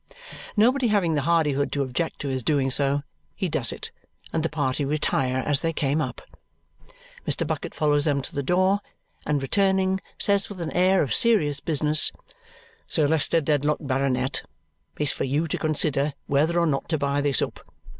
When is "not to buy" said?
16.65-17.21